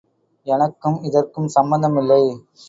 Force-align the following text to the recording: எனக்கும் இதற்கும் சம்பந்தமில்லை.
எனக்கும் 0.47 0.97
இதற்கும் 1.03 1.47
சம்பந்தமில்லை. 1.47 2.21